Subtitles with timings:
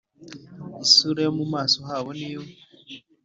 [0.85, 2.41] Isura yo mu maso habo ni yo